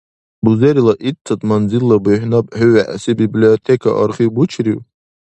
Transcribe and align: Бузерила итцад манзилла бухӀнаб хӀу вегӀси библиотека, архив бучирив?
Бузерила 0.43 0.93
итцад 1.09 1.39
манзилла 1.49 1.97
бухӀнаб 2.03 2.45
хӀу 2.57 2.67
вегӀси 2.73 3.11
библиотека, 3.21 3.89
архив 4.03 4.29
бучирив? 4.35 4.79